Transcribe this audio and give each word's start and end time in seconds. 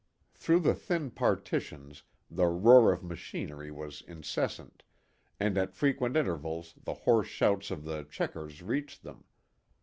Through 0.33 0.61
the 0.61 0.73
thin 0.73 1.11
partitions 1.11 2.01
the 2.27 2.47
roar 2.47 2.91
of 2.91 3.03
machinery 3.03 3.69
was 3.69 4.01
incessant, 4.01 4.81
and 5.39 5.59
at 5.59 5.75
frequent 5.75 6.17
intervals 6.17 6.73
the 6.85 6.95
hoarse 7.05 7.27
shouts 7.27 7.69
of 7.69 7.83
the 7.83 8.03
"checkers" 8.05 8.63
reached 8.63 9.03
them. 9.03 9.25